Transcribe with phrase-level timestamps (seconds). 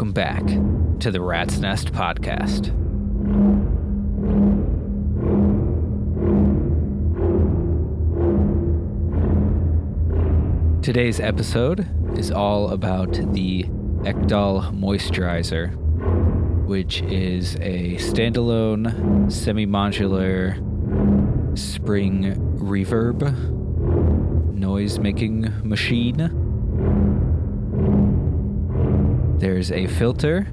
[0.00, 0.46] Welcome back
[1.00, 2.72] to the Rat's Nest Podcast.
[10.82, 11.86] Today's episode
[12.18, 13.64] is all about the
[14.04, 15.76] Ekdahl Moisturizer,
[16.64, 20.56] which is a standalone semi modular
[21.58, 23.34] spring reverb
[24.54, 26.39] noise making machine.
[29.40, 30.48] There's a filter,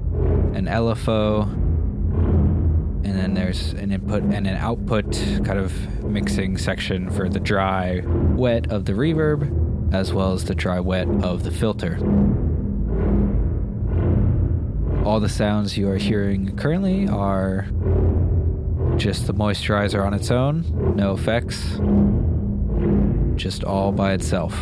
[0.54, 5.12] an LFO, and then there's an input and an output
[5.44, 10.54] kind of mixing section for the dry wet of the reverb as well as the
[10.54, 11.98] dry wet of the filter.
[15.04, 17.66] All the sounds you are hearing currently are
[18.96, 20.64] just the moisturizer on its own,
[20.96, 21.78] no effects,
[23.36, 24.54] just all by itself.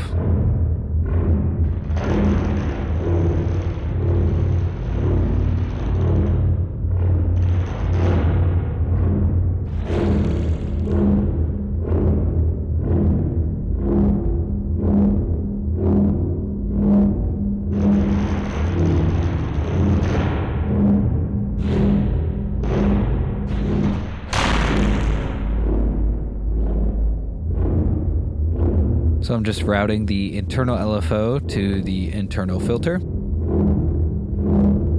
[29.36, 32.94] I'm just routing the internal LFO to the internal filter.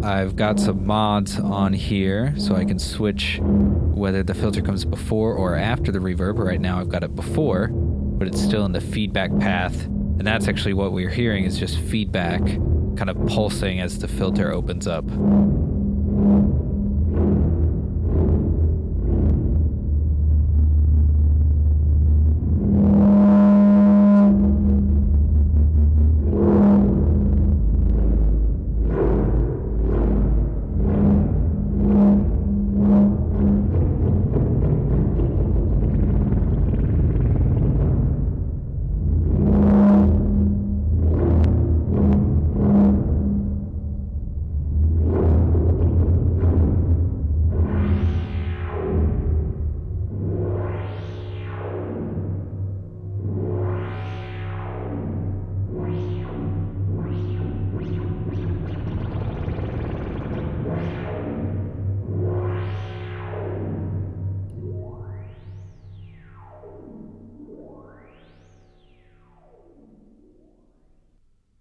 [0.07, 5.33] I've got some mods on here so I can switch whether the filter comes before
[5.33, 6.38] or after the reverb.
[6.38, 9.85] Right now I've got it before, but it's still in the feedback path.
[9.85, 12.41] And that's actually what we're hearing is just feedback
[12.95, 15.05] kind of pulsing as the filter opens up.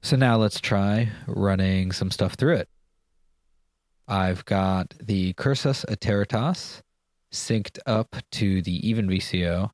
[0.07, 2.69] So now let's try running some stuff through it.
[4.07, 6.83] I've got the Cursus Iteritas
[7.35, 9.71] synced up to the even VCO,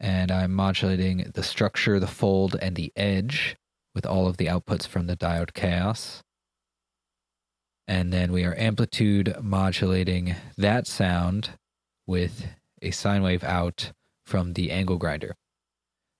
[0.00, 3.56] and I'm modulating the structure, the fold, and the edge
[3.94, 6.22] with all of the outputs from the diode chaos.
[7.86, 11.50] And then we are amplitude modulating that sound
[12.06, 12.46] with
[12.80, 13.92] a sine wave out
[14.24, 15.36] from the angle grinder.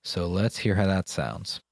[0.02, 1.62] So let's hear how that sounds.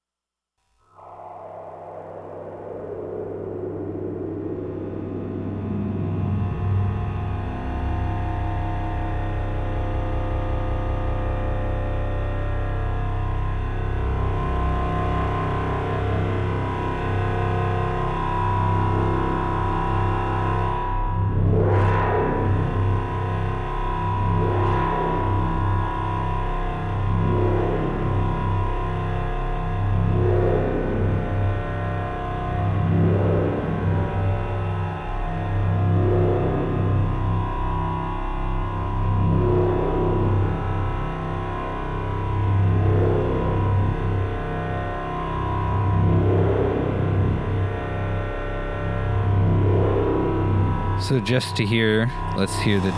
[51.03, 52.91] So just to hear, let's hear the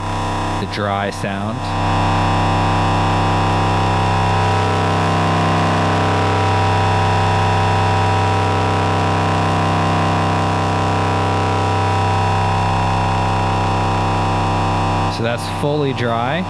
[0.62, 1.58] the dry sound.
[15.18, 16.42] So that's fully dry.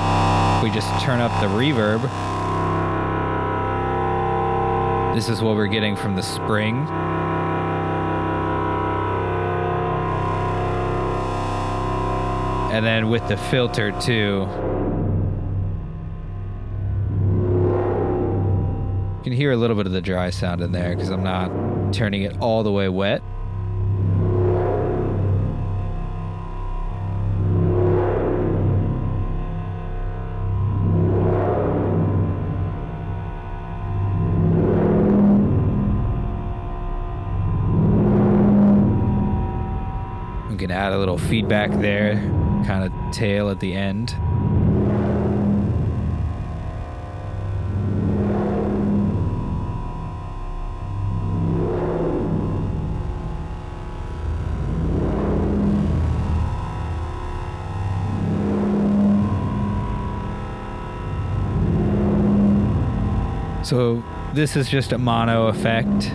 [0.62, 2.02] We just turn up the reverb.
[5.16, 6.86] This is what we're getting from the spring.
[12.76, 14.46] And then with the filter too.
[19.16, 21.94] You can hear a little bit of the dry sound in there because I'm not
[21.94, 23.22] turning it all the way wet.
[40.86, 42.16] add a little feedback there,
[42.66, 44.16] kind of tail at the end.
[63.64, 64.04] So
[64.34, 66.12] this is just a mono effect,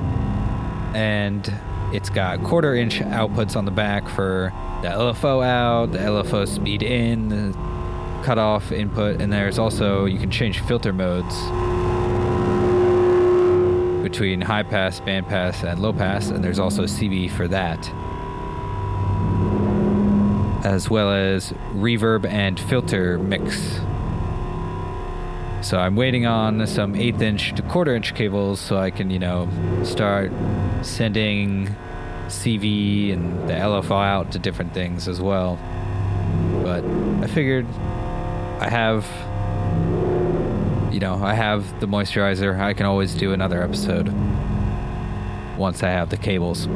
[0.95, 1.53] and
[1.93, 4.53] it's got quarter inch outputs on the back for
[4.83, 7.53] the LFO out, the LFO speed in, the
[8.23, 11.35] cutoff input, and there's also you can change filter modes
[14.03, 17.79] between high pass, band pass, and low pass, and there's also CV for that.
[20.65, 23.81] As well as reverb and filter mix
[25.63, 29.19] so I'm waiting on some eighth inch to quarter inch cables so I can, you
[29.19, 29.49] know,
[29.85, 30.33] start
[30.83, 31.75] sending
[32.29, 35.59] CV and the LFO out to different things as well.
[36.63, 36.85] But
[37.23, 37.67] I figured
[38.59, 39.05] I have,
[40.93, 42.59] you know, I have the moisturizer.
[42.59, 44.09] I can always do another episode
[45.59, 46.69] once I have the cables.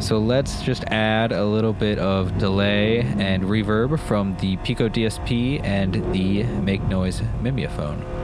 [0.00, 5.62] So let's just add a little bit of delay and reverb from the Pico DSP
[5.62, 8.19] and the Make Noise Mimeophone.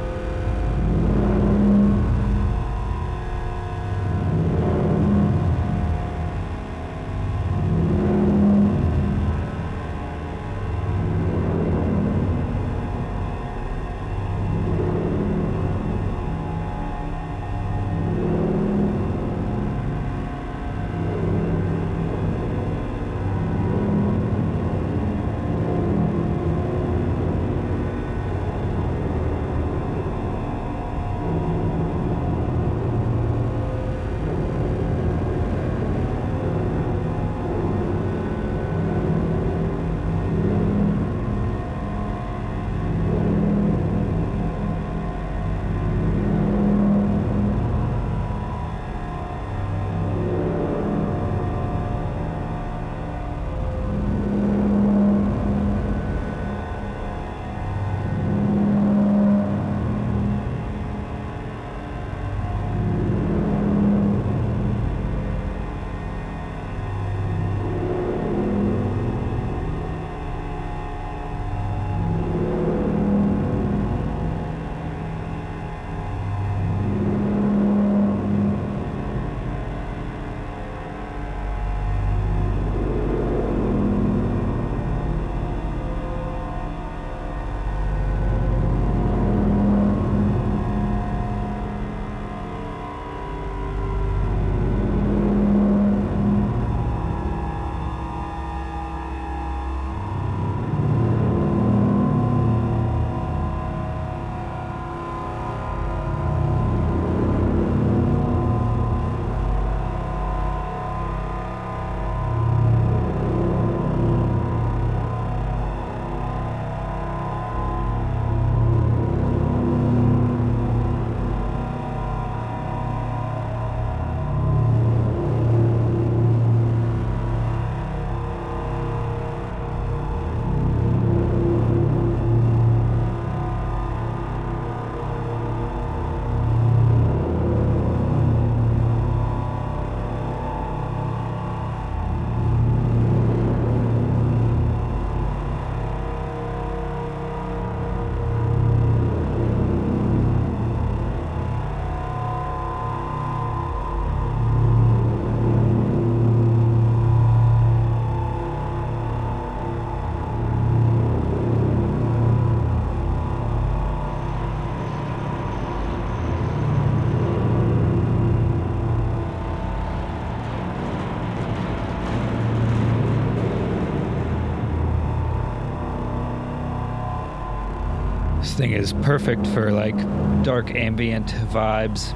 [178.57, 179.97] Thing is perfect for like
[180.43, 182.15] dark ambient vibes.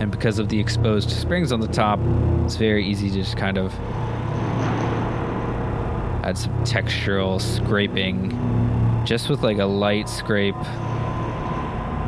[0.00, 1.98] And because of the exposed springs on the top,
[2.44, 3.74] it's very easy to just kind of
[6.24, 8.30] add some textural scraping
[9.04, 10.54] just with like a light scrape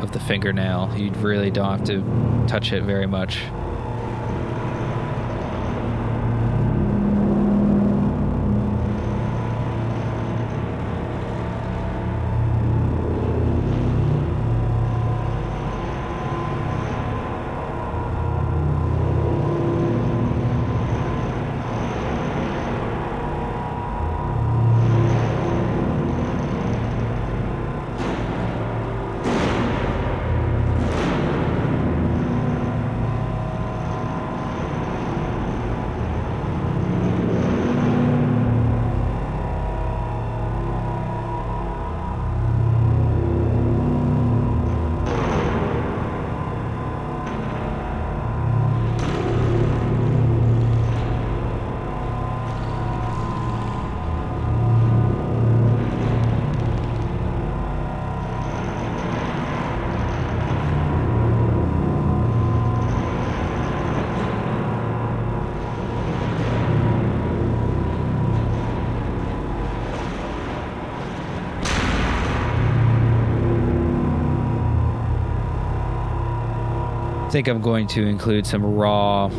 [0.01, 0.93] of the fingernail.
[0.95, 3.41] You really don't have to touch it very much.
[77.29, 79.29] Think I'm going to include some raw,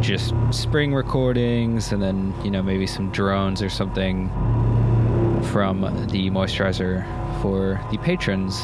[0.00, 4.28] just spring recordings, and then you know maybe some drones or something
[5.52, 7.04] from the moisturizer
[7.42, 8.58] for the patrons.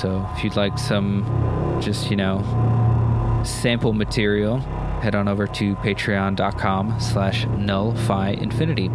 [0.00, 2.38] So if you'd like some, just you know,
[3.44, 4.58] sample material,
[5.00, 8.88] head on over to Patreon.com/slash Nullphi Infinity.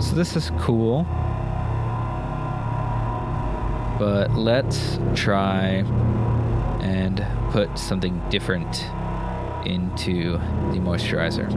[0.00, 1.06] So this is cool.
[3.98, 5.84] But let's try
[6.80, 8.84] and put something different
[9.66, 10.32] into
[10.72, 11.48] the moisturizer.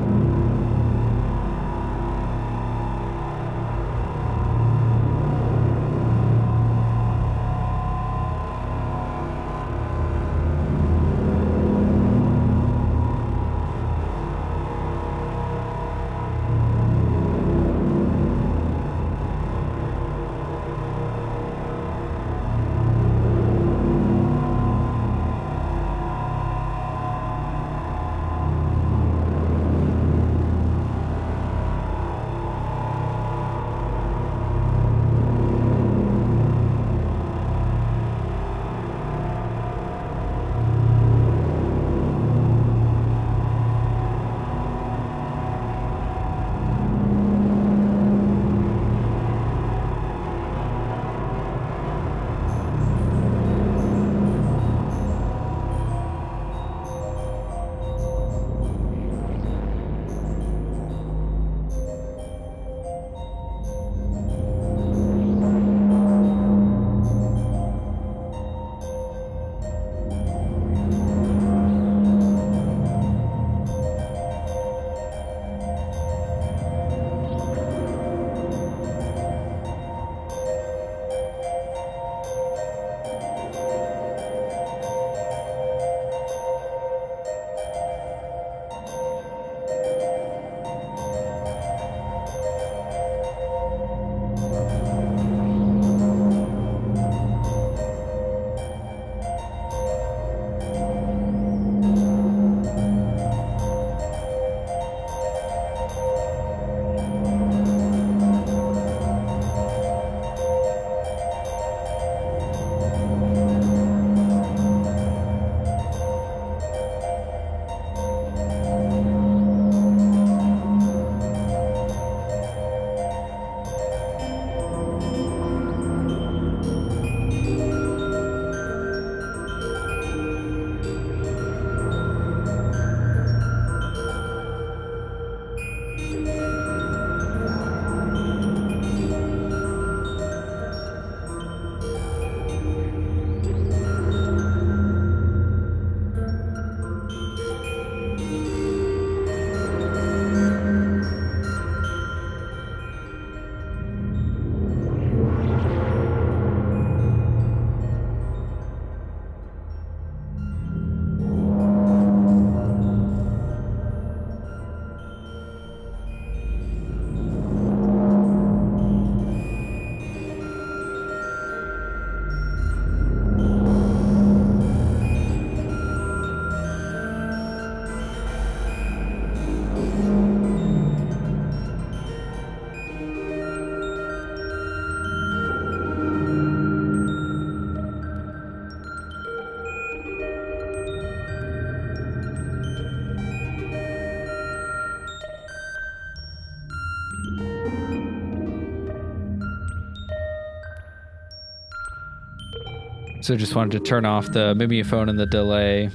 [203.37, 205.89] Just wanted to turn off the mimeophone and the delay,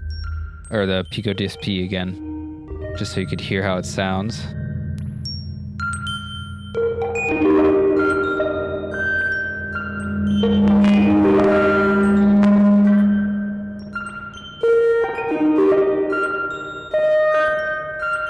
[0.70, 4.42] or the Pico DSP again, just so you could hear how it sounds.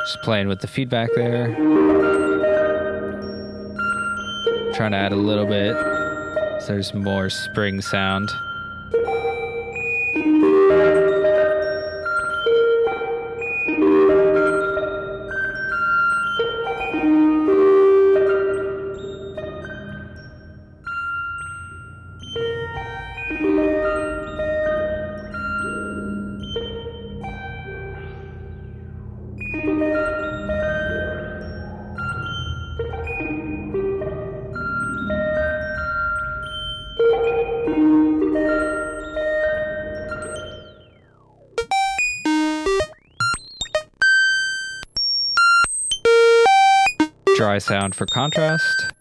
[0.04, 1.54] Just playing with the feedback there.
[4.74, 5.74] Trying to add a little bit
[6.60, 8.28] so there's more spring sound.
[47.58, 48.95] Sound for contrast.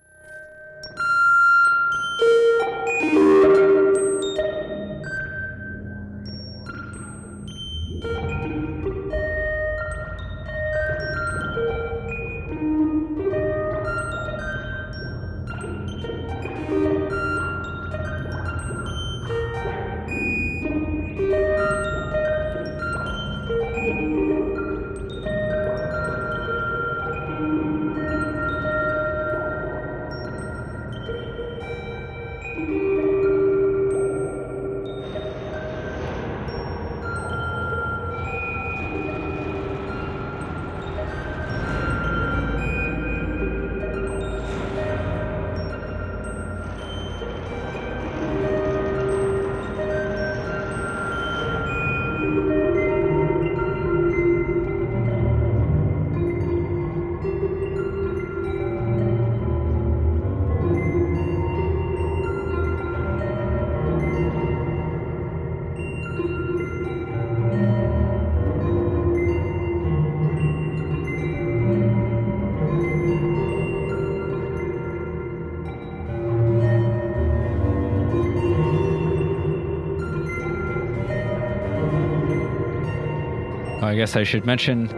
[83.82, 84.90] I guess I should mention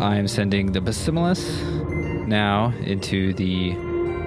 [0.00, 3.72] I'm sending the Basimilus now into the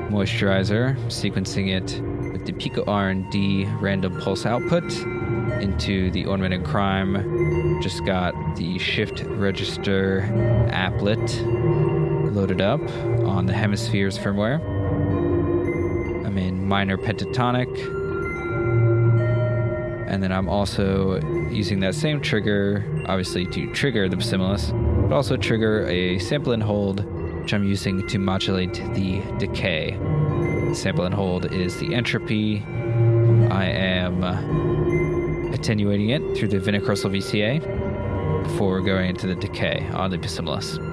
[0.09, 4.83] moisturizer, sequencing it with the Pico R&D random pulse output
[5.61, 7.81] into the Ornament and Crime.
[7.81, 10.21] Just got the shift register
[10.71, 12.81] applet loaded up
[13.25, 14.59] on the Hemispheres firmware.
[16.25, 17.98] I'm in minor pentatonic.
[20.09, 24.71] And then I'm also using that same trigger, obviously to trigger the Basimilus,
[25.07, 27.05] but also trigger a sample and hold,
[27.43, 29.91] which I'm using to modulate the decay.
[30.73, 32.63] Sample and hold is the entropy.
[33.51, 34.23] I am
[35.53, 40.88] attenuating it through the Vinacrystal VCA before going into the decay on the Basimilus.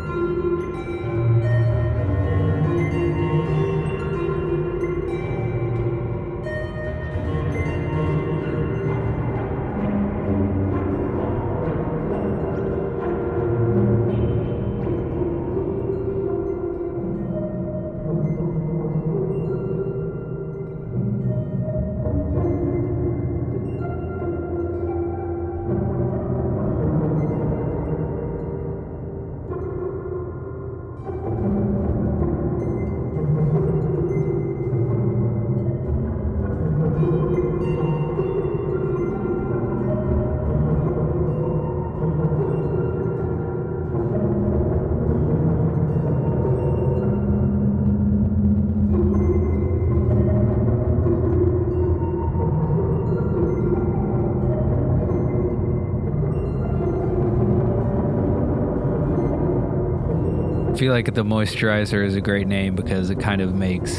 [60.87, 63.99] Feel like the moisturizer is a great name because it kind of makes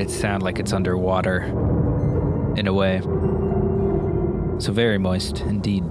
[0.00, 1.42] it sound like it's underwater
[2.56, 3.00] in a way.
[4.60, 5.82] So very moist indeed.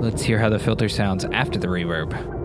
[0.00, 2.37] Let's hear how the filter sounds after the reverb.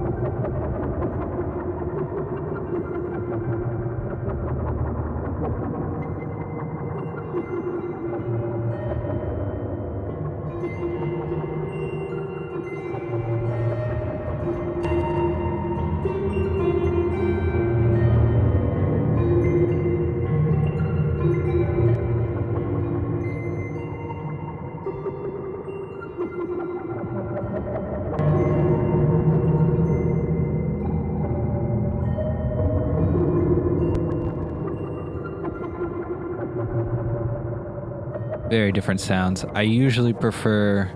[38.54, 39.44] Very different sounds.
[39.56, 40.88] I usually prefer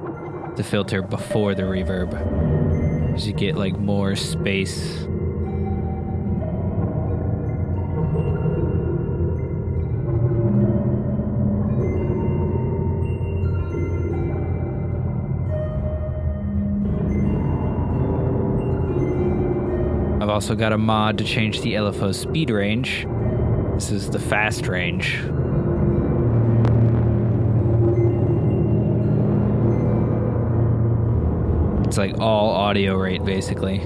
[0.58, 2.12] the filter before the reverb
[3.08, 5.08] because you get like more space.
[20.48, 23.06] Also got a mod to change the LFO speed range.
[23.74, 25.18] This is the fast range,
[31.86, 33.80] It's like all audio rate basically.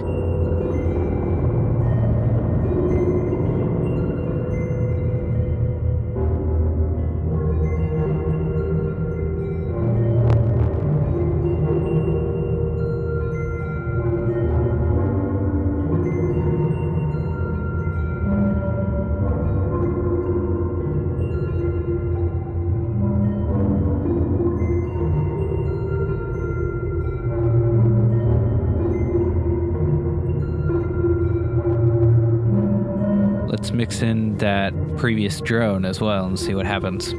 [33.51, 37.13] Let's mix in that previous drone as well and see what happens.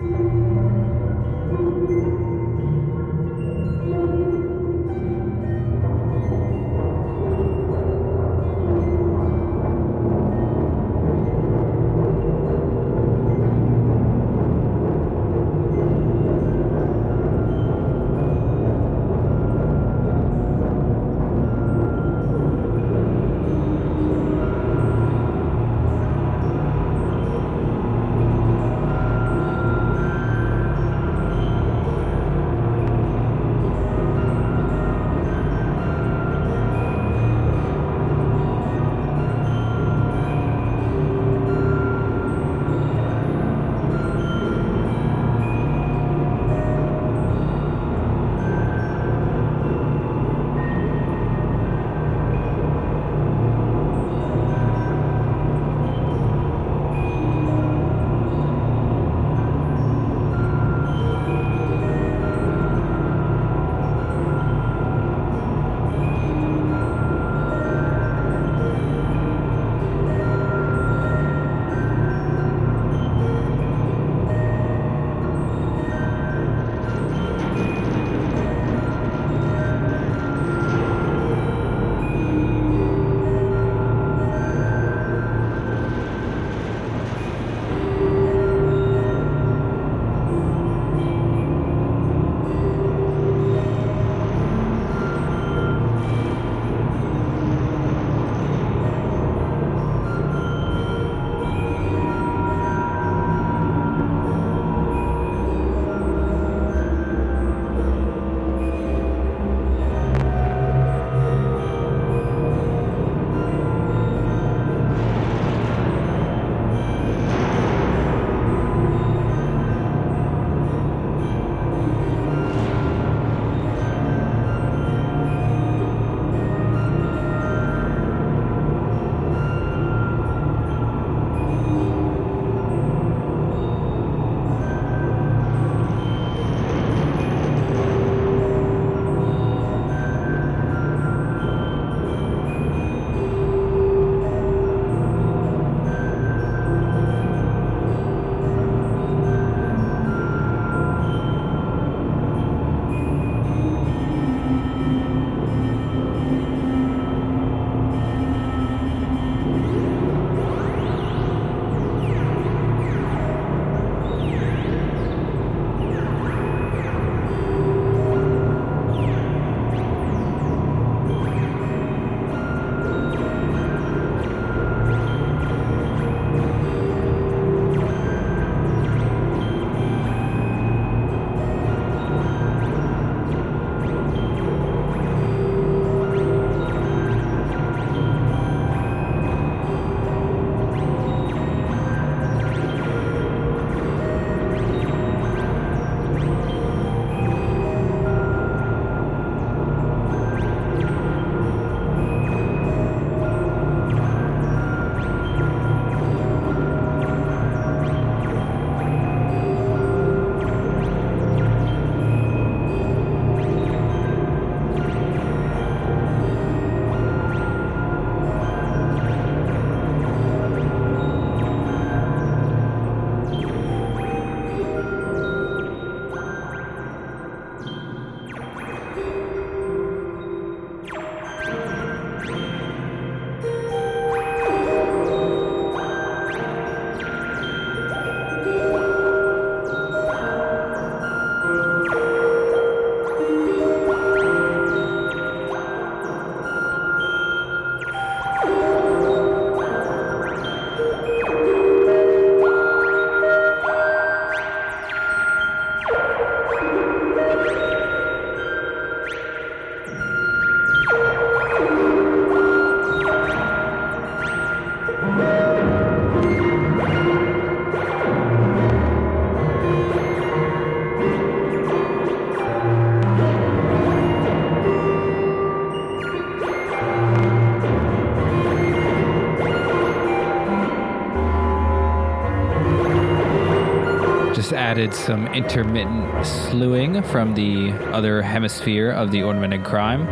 [284.83, 290.09] Added some intermittent slewing from the other hemisphere of the ornament and crime.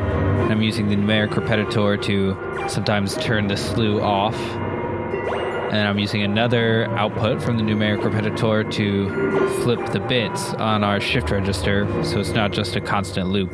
[0.48, 4.37] I'm using the numeric repetitor to sometimes turn the slew off
[5.72, 11.00] And I'm using another output from the numeric repetitor to flip the bits on our
[11.00, 13.50] shift register so it's not just a constant loop.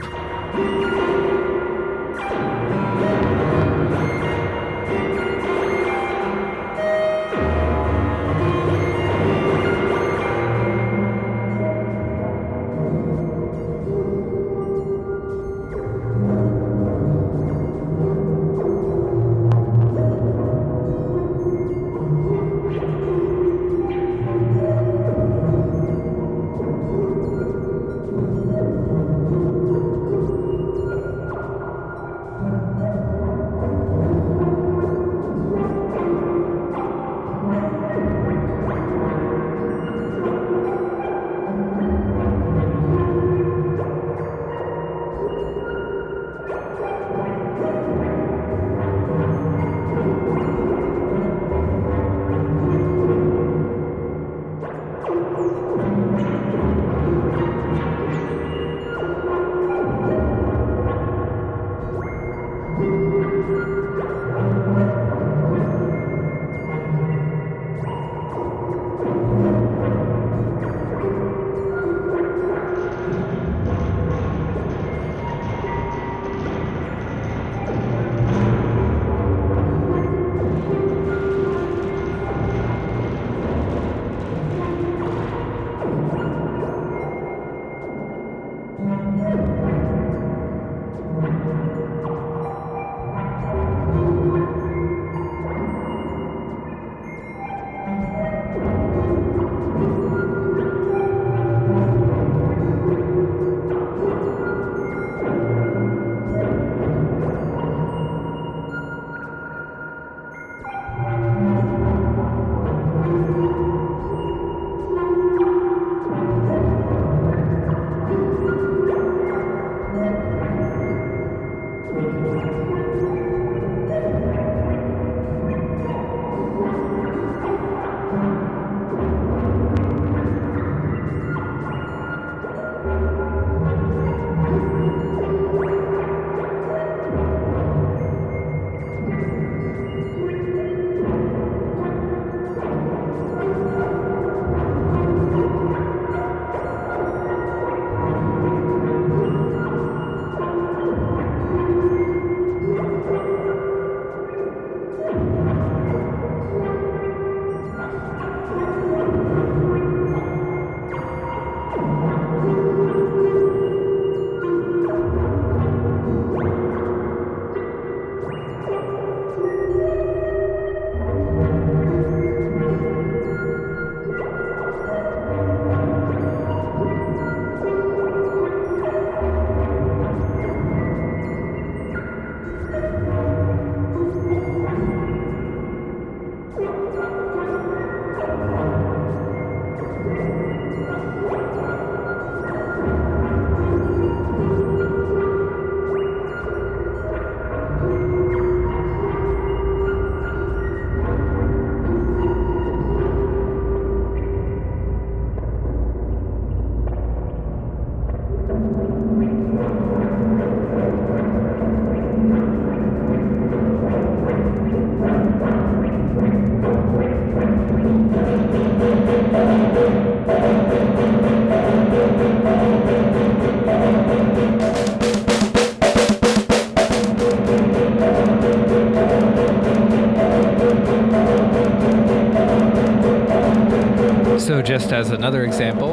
[235.46, 235.92] Example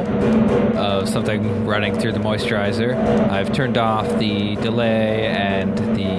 [0.78, 2.96] of something running through the moisturizer,
[3.30, 6.13] I've turned off the delay and the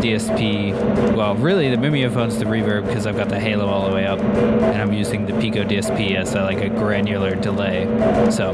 [0.00, 1.14] DSP.
[1.14, 4.18] Well, really, the Mimeophon's the reverb because I've got the halo all the way up,
[4.20, 7.84] and I'm using the Pico DSP as a, like a granular delay.
[8.30, 8.50] So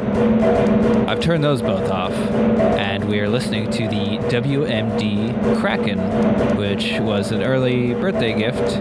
[1.06, 2.12] I've turned those both off,
[3.06, 5.98] we are listening to the WMD Kraken,
[6.56, 8.74] which was an early birthday gift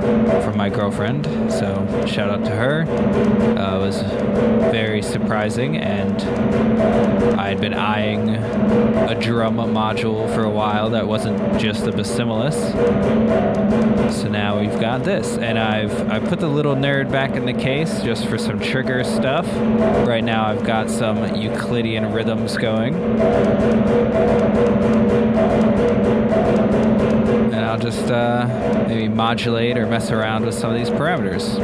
[0.44, 1.26] from my girlfriend.
[1.52, 2.82] So shout out to her.
[3.58, 4.02] Uh, it was
[4.72, 6.22] very surprising, and
[7.40, 12.56] I had been eyeing a drum module for a while that wasn't just the Basimilus.
[14.12, 17.54] So now we've got this, and I've I put the little nerd back in the
[17.54, 19.46] case just for some trigger stuff.
[20.08, 22.96] Right now I've got some Euclidean rhythms going.
[27.54, 31.60] And I'll just uh, maybe modulate or mess around with some of these parameters.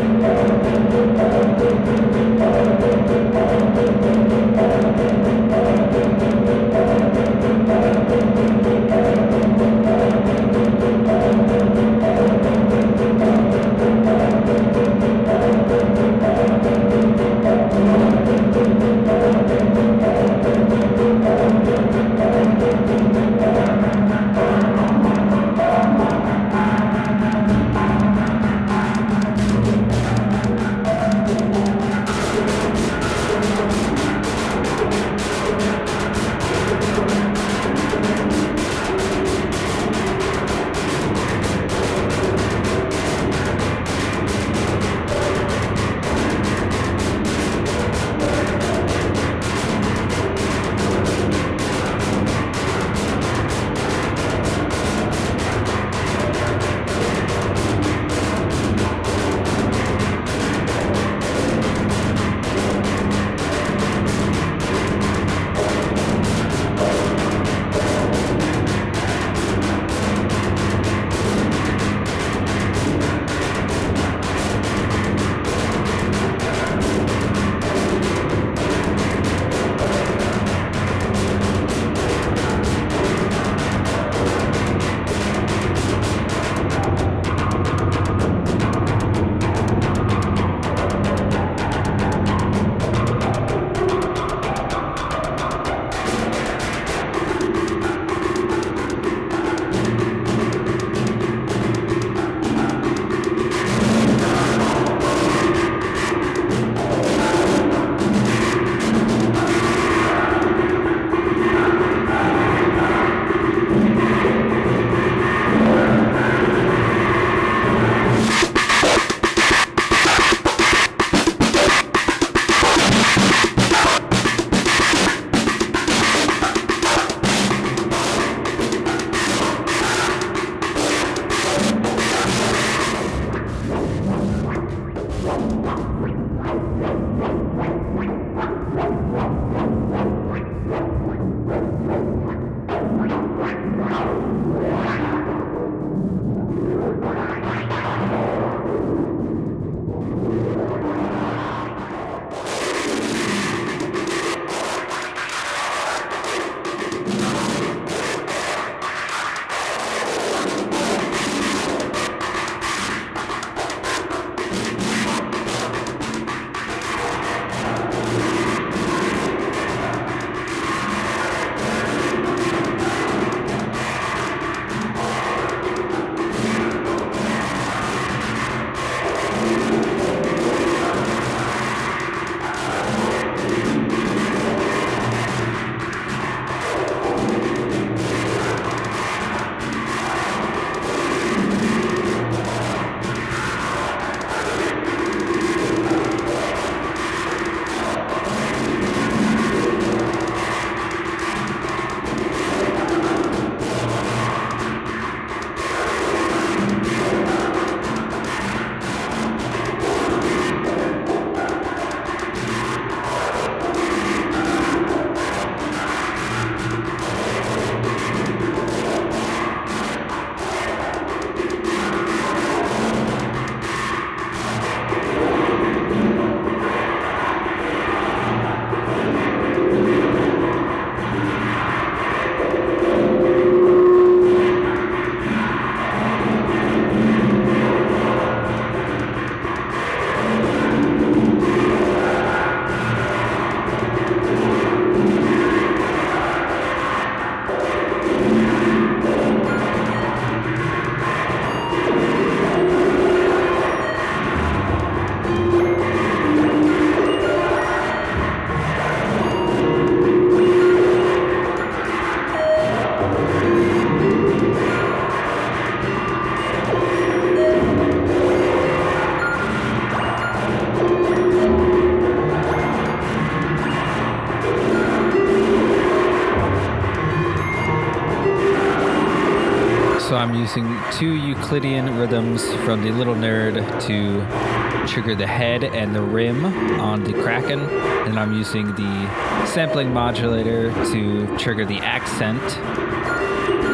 [280.35, 283.55] Using two Euclidean rhythms from the Little Nerd
[283.87, 286.45] to trigger the head and the rim
[286.79, 287.59] on the Kraken.
[287.59, 292.41] And I'm using the sampling modulator to trigger the accent.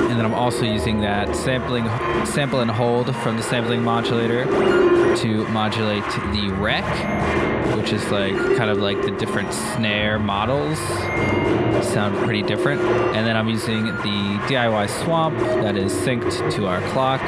[0.10, 1.86] And then I'm also using that sampling
[2.26, 4.46] sample and hold from the sampling modulator
[5.22, 6.04] to modulate
[6.34, 6.86] the rec,
[7.76, 10.80] which is like kind of like the different snare models
[11.84, 12.82] sound pretty different.
[12.82, 17.22] And then I'm using the DIY swamp that is synced to our clock.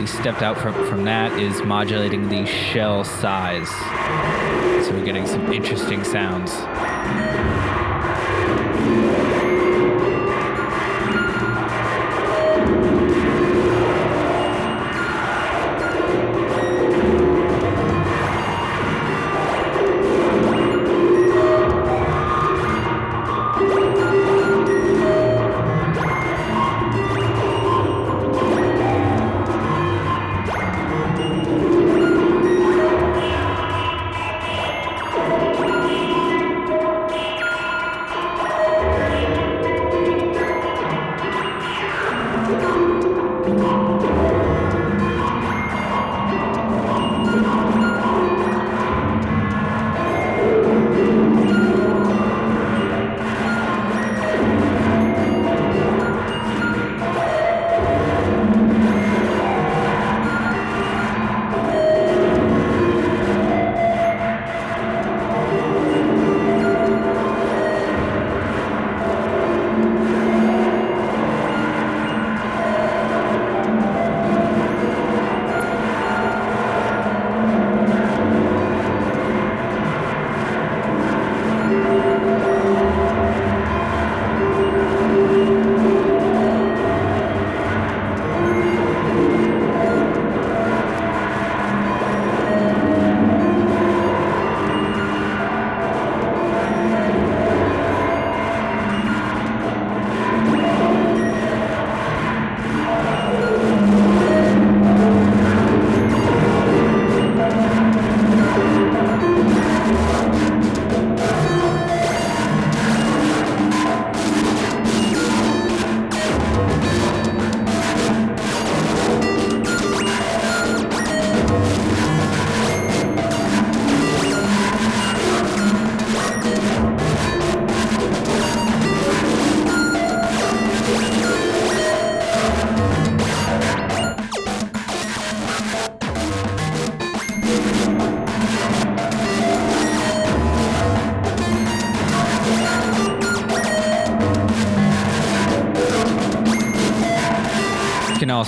[0.00, 3.68] The stepped out from, from that is modulating the shell size.
[4.86, 6.52] So we're getting some interesting sounds.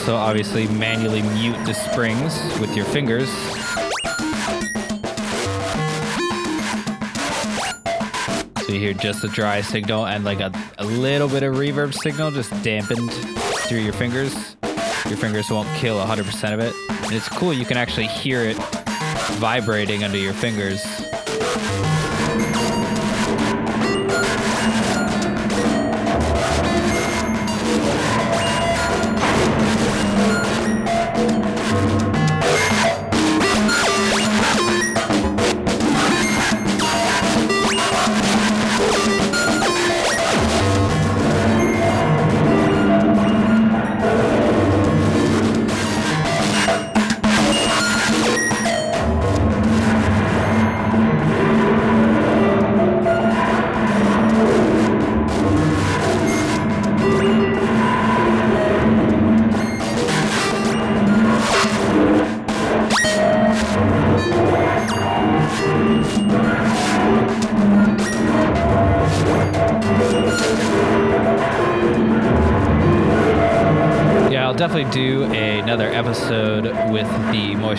[0.05, 3.31] Also obviously manually mute the springs with your fingers.
[8.67, 11.95] So you hear just a dry signal and like a, a little bit of reverb
[11.95, 13.11] signal just dampened
[13.67, 14.57] through your fingers.
[15.07, 16.75] Your fingers won't kill 100% of it.
[17.05, 18.59] And it's cool, you can actually hear it
[19.39, 20.85] vibrating under your fingers.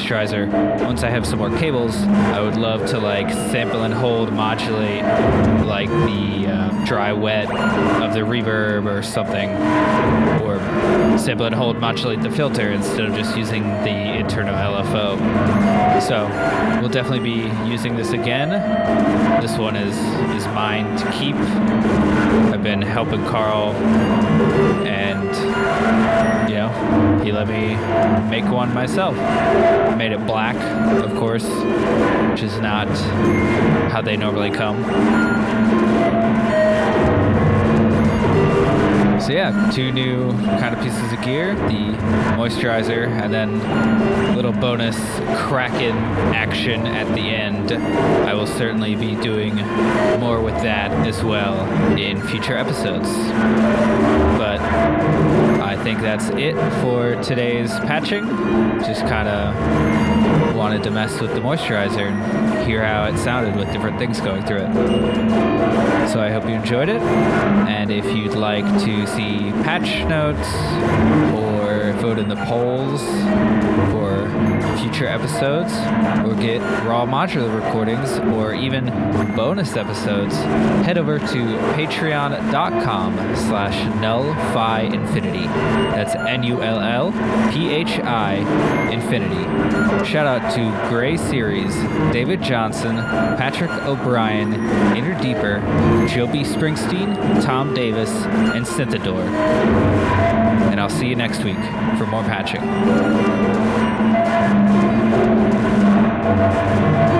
[0.05, 0.83] Moisturizer.
[0.85, 5.03] Once I have some more cables, I would love to like sample and hold modulate
[5.65, 9.49] like the uh, dry wet of the reverb or something,
[10.43, 10.59] or
[11.17, 16.01] sample and hold modulate the filter instead of just using the internal LFO.
[16.01, 16.27] So
[16.79, 18.49] we'll definitely be using this again.
[19.41, 19.97] This one is
[20.35, 21.35] is mine to keep.
[21.35, 23.71] I've been helping Carl
[24.85, 25.04] and
[26.49, 27.75] you know, he let me
[28.29, 29.15] make one myself.
[29.97, 30.55] Made it black,
[31.03, 31.47] of course,
[32.31, 32.87] which is not
[33.91, 34.83] how they normally come.
[39.25, 41.97] So yeah, two new kind of pieces of gear: the
[42.37, 43.59] moisturizer, and then
[44.29, 44.95] a little bonus
[45.47, 45.97] Kraken
[46.35, 47.71] action at the end.
[47.71, 49.55] I will certainly be doing
[50.19, 51.65] more with that as well
[51.97, 53.09] in future episodes.
[54.37, 58.27] But I think that's it for today's patching.
[58.81, 60.24] Just kind of
[60.55, 64.43] wanted to mess with the moisturizer and hear how it sounded with different things going
[64.45, 66.09] through it.
[66.09, 67.01] So I hope you enjoyed it.
[67.01, 70.47] And if you'd like to see patch notes
[71.35, 73.03] or vote in the polls
[73.91, 74.27] for
[74.79, 75.71] future episodes
[76.25, 78.85] or get raw modular recordings or even
[79.35, 80.35] bonus episodes,
[80.85, 85.47] head over to patreon.com slash nullphi infinity.
[85.95, 87.15] That's N-U-L-L-P-H-I
[88.91, 89.43] infinity.
[90.05, 91.75] Shout out to Gray Series,
[92.13, 94.53] David Johnson, Patrick O'Brien,
[94.95, 95.59] Inner Deeper,
[96.07, 99.25] Joby Springsteen, Tom Davis, and Synthador.
[100.71, 101.57] And I'll see you next week
[101.97, 103.84] for more patching.
[106.37, 107.14] Thank you.